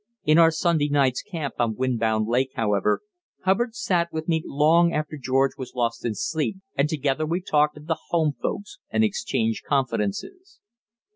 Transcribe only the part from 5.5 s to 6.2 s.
was lost in